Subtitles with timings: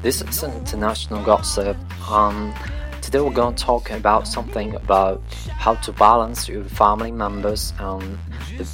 [0.00, 1.76] This is an international gossip.
[2.08, 2.54] Um,
[3.02, 5.20] today we're going to talk about something about
[5.50, 8.16] how to balance your family members and
[8.56, 8.64] the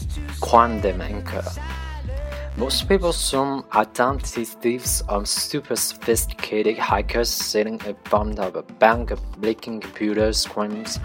[0.42, 1.42] quantum anchor.
[2.56, 9.10] Most people assume identity thieves are super sophisticated hackers sitting in front of a bank
[9.10, 11.00] of leaking computer screens.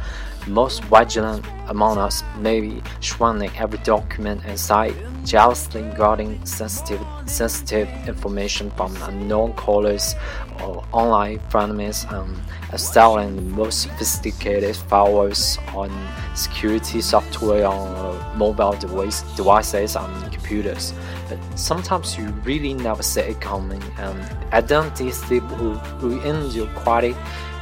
[0.45, 4.93] Most vigilant among us may be scanning every document inside,
[5.25, 10.13] jealously guarding sensitive, sensitive information from unknown callers
[10.61, 15.89] or online frenemies, um, and installing the most sophisticated firewalls on
[16.35, 20.93] security software on uh, mobile device, devices and computers
[21.29, 24.19] but sometimes you really never see it coming, and
[24.51, 27.15] identity thief will ruin your quality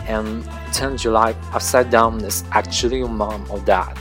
[0.08, 3.94] and turn your life upside down is actually your mom or dad.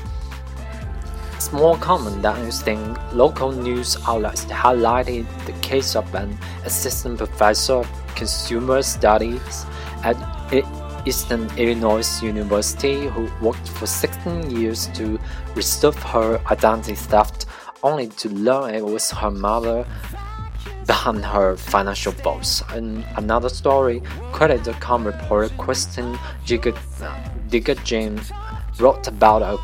[1.47, 2.99] It's more common than you think.
[3.13, 9.65] Local news outlets highlighted the case of an assistant professor of consumer studies
[10.03, 10.17] at
[11.07, 15.21] Eastern Illinois University who worked for 16 years to
[15.55, 17.47] resolve her identity theft
[17.85, 19.87] only to learn it was her mother
[20.85, 22.65] behind her financial woes.
[22.75, 24.03] In another story,
[24.33, 26.19] Credit.com reporter Kristen
[26.51, 28.33] uh, James
[28.81, 29.57] wrote about a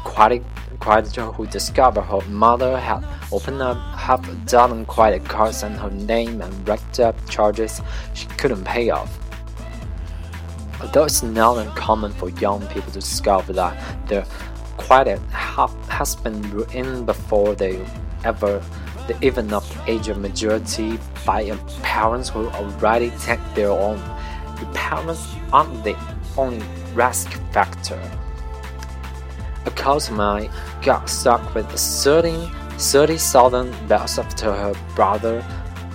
[0.82, 5.90] creditor who discovered her mother had opened up half a dozen credit cards in her
[5.90, 7.80] name and racked up charges
[8.14, 9.16] she couldn't pay off.
[10.80, 14.26] Although it's not uncommon for young people to discover that their
[14.76, 17.86] credit has been ruined before they
[18.24, 18.60] ever
[19.06, 21.48] the even of age of majority by
[21.82, 23.98] parents who already take their own.
[24.58, 25.96] The parents aren't the
[26.36, 28.00] only risk factor.
[29.66, 30.48] A customer
[30.82, 35.44] got stuck with 13 30,000 bells after her brother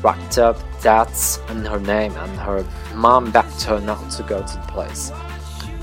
[0.02, 4.54] racked up debts in her name and her mom begged her not to go to
[4.54, 5.12] the place.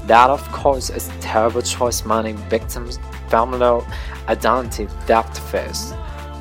[0.07, 3.85] That, of course, is a terrible choice many victims' family
[4.29, 5.93] identity theft face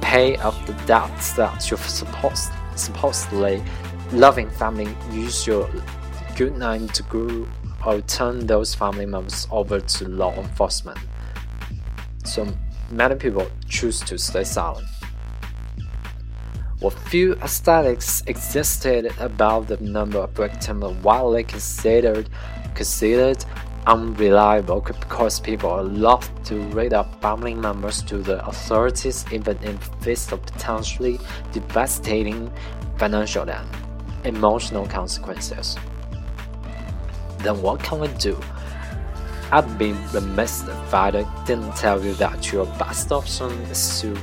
[0.01, 3.63] pay off the debts that your supposed, supposedly
[4.11, 5.69] loving family use your
[6.35, 7.47] good name to grow
[7.85, 10.99] or turn those family members over to law enforcement.
[12.23, 12.47] So
[12.89, 14.88] many people choose to stay silent.
[16.79, 22.29] What few aesthetics existed about the number of victims widely considered
[22.75, 23.45] considered
[23.85, 30.31] unreliable because people love to read up family members to the authorities even in face
[30.31, 31.19] of potentially
[31.51, 32.51] devastating
[32.97, 33.67] financial and
[34.23, 35.78] emotional consequences.
[37.40, 38.40] Then what can we do?
[39.53, 41.12] I'd be remiss if I
[41.46, 44.18] didn't tell you that your best option is to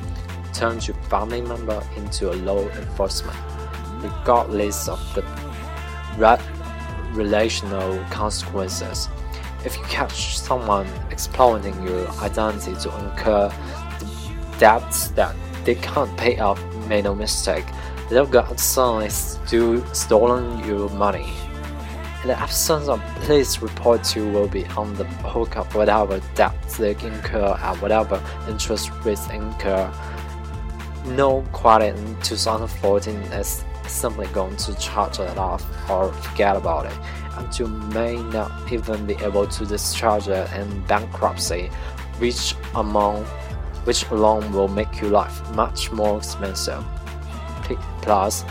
[0.53, 3.39] turn your family member into a law enforcement,
[4.03, 5.23] regardless of the
[7.13, 9.09] relational consequences.
[9.65, 13.53] If you catch someone exploiting your identity to incur
[14.59, 17.67] debts that they can't pay off, make no mistake,
[18.11, 19.11] they've got suddenly
[19.47, 21.33] to stolen your money.
[22.25, 26.91] The absence of police reports, you will be on the hook of whatever debts they
[26.91, 29.91] incur at whatever interest rates incur.
[31.07, 36.99] No credit in 2014 is simply going to charge it off or forget about it
[37.41, 41.71] and you may not even be able to discharge it in bankruptcy,
[42.19, 43.25] which among
[43.85, 46.85] which alone will make your life much more expensive.
[48.03, 48.45] Plus,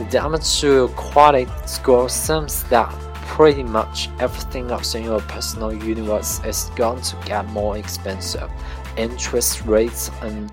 [0.00, 2.88] the damage to credit score seems that
[3.26, 8.50] pretty much everything else in your personal universe is going to get more expensive.
[8.96, 10.50] Interest rates and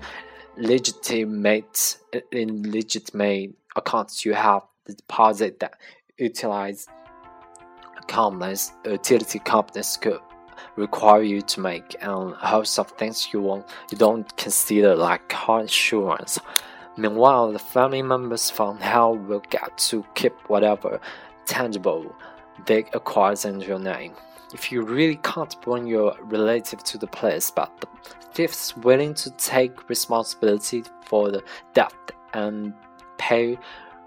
[0.58, 1.96] legitimate
[2.30, 5.78] illegitimate accounts you have the deposit that
[6.18, 6.86] utilize
[8.06, 10.20] companies, utility companies could
[10.76, 15.26] require you to make and a host of things you won't you don't consider like
[15.30, 16.38] car insurance.
[16.98, 21.00] Meanwhile, the family members from hell will get to keep whatever
[21.46, 22.12] tangible
[22.66, 24.14] they acquired in your name.
[24.52, 27.86] If you really can't bring your relative to the place, but the
[28.32, 31.94] fifth's willing to take responsibility for the debt
[32.34, 32.74] and
[33.16, 33.56] pay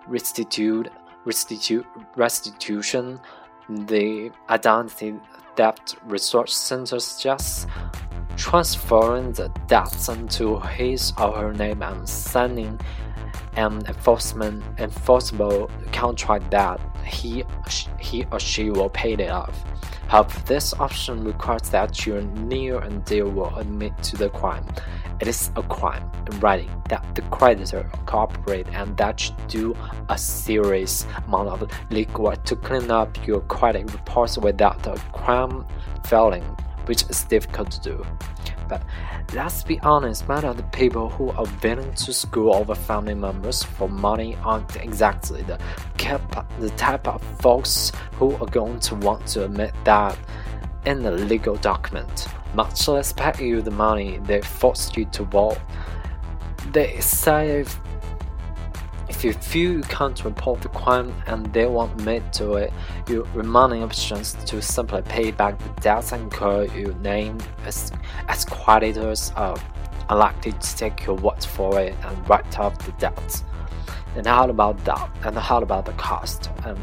[0.05, 0.89] restitute,
[1.23, 1.85] restitute,
[2.17, 3.21] restitution
[3.69, 5.15] the identity
[5.55, 7.67] theft resource center suggests
[8.41, 12.79] transferring the debts into his or her name and signing
[13.55, 17.43] an enforcement enforceable contract that he,
[17.99, 19.63] he or she will pay it off.
[20.07, 24.65] However, this option requires that your near and dear will admit to the crime.
[25.19, 29.77] It is a crime in writing that the creditor cooperate and that you do
[30.09, 35.63] a serious amount of legal work to clean up your credit reports without the crime
[36.07, 36.43] failing,
[36.85, 38.05] which is difficult to do.
[38.67, 38.83] But
[39.33, 43.63] let's be honest, many of the people who are willing to screw over family members
[43.63, 45.59] for money aren't exactly the,
[46.59, 50.17] the type of folks who are going to want to admit that
[50.85, 55.59] in a legal document, much less pay you the money they forced you to vote.
[56.71, 57.65] They say
[59.23, 62.73] if, you feel you can't report the crime and they won't admit to it,
[63.07, 67.91] your remaining options to simply pay back the debts incurred you name as,
[68.29, 69.55] as creditors are
[70.09, 73.43] unlikely to take your word for it and write off the debts.
[74.15, 75.11] And how about that?
[75.23, 76.49] And how about the cost?
[76.65, 76.79] Um,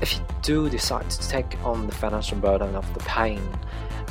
[0.00, 3.42] if you do decide to take on the financial burden of the pain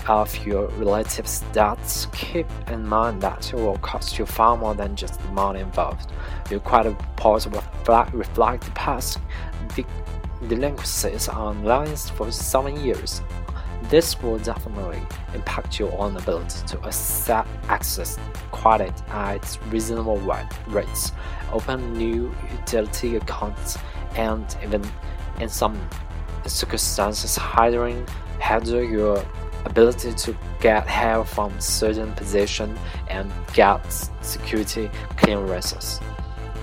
[0.07, 4.95] of your relatives' debts, keep in mind that it will cost you far more than
[4.95, 6.11] just the money involved.
[6.49, 7.63] Your credit reports will
[8.11, 9.19] reflect the past
[10.47, 13.21] delinquencies on lines for seven years.
[13.89, 15.01] This will definitely
[15.33, 16.79] impact your own ability to
[17.69, 18.17] access
[18.51, 20.17] credit at reasonable
[20.67, 21.11] rates,
[21.51, 23.77] open new utility accounts,
[24.15, 24.83] and even
[25.39, 25.79] in some
[26.45, 28.05] circumstances hindering
[28.39, 29.23] hinder your
[29.65, 32.77] ability to get help from certain position
[33.09, 33.81] and get
[34.21, 35.99] security clearances.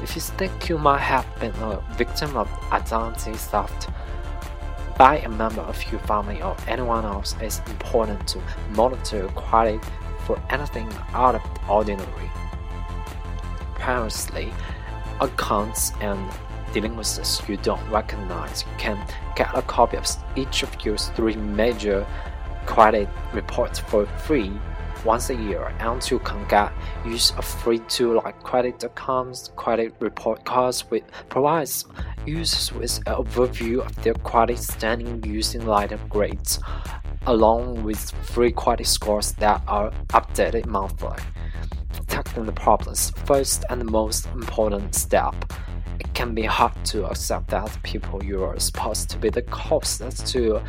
[0.03, 3.89] If you think you might have been a victim of identity theft
[4.97, 9.81] by a member of your family or anyone else, it's important to monitor your credit
[10.27, 12.31] for anything out of the ordinary.
[13.75, 14.53] Previously,
[15.21, 16.31] accounts and
[16.73, 19.07] delinquencies you don't recognize, you can
[19.37, 20.07] get a copy of
[20.37, 22.07] each of your three major
[22.67, 24.53] credit reports for free
[25.05, 26.71] once a year and you can
[27.07, 31.87] use of free tool like credit.com's credit report cards which provides
[32.27, 36.61] users with an overview of their credit standing using lighter grades
[37.27, 41.17] along with free credit scores that are updated monthly.
[42.07, 45.35] Tackling the problems first and the most important step
[46.21, 50.61] can be hard to accept that people you are supposed to be the closest to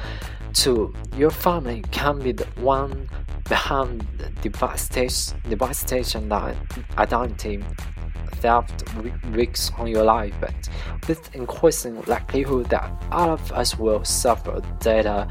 [0.54, 3.10] to your family can be the one
[3.50, 6.56] behind the devastation, devastation that
[6.98, 7.62] identity
[8.36, 8.86] theft
[9.26, 10.56] wreaks on your life, but
[11.10, 15.28] with increasing likelihood that all of us will suffer data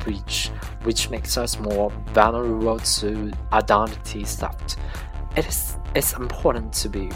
[0.00, 0.50] breach,
[0.82, 4.78] which makes us more vulnerable to identity theft.
[5.36, 7.08] It is it's important to be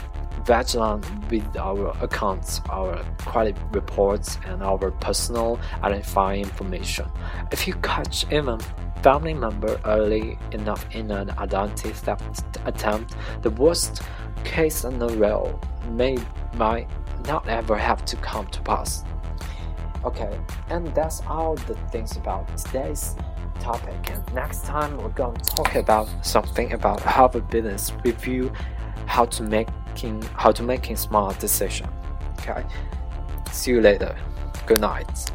[0.44, 7.06] vigilant um, with our accounts, our credit reports, and our personal identifying information.
[7.50, 8.60] If you catch even
[9.02, 14.02] family member early enough in an identity theft attempt, the worst
[14.44, 15.58] case scenario
[15.90, 16.16] may
[16.54, 16.88] might
[17.26, 19.04] not ever have to come to pass.
[20.04, 20.38] Okay,
[20.68, 23.16] and that's all the things about today's
[23.60, 24.10] topic.
[24.10, 28.52] And next time we're going to talk about something about how Harvard Business Review,
[29.06, 31.88] how to make making how to making smart decision.
[32.40, 32.64] Okay.
[33.52, 34.16] See you later.
[34.66, 35.30] Good night.